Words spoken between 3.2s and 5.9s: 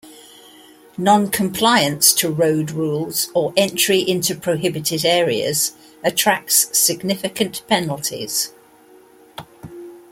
or entry into prohibited areas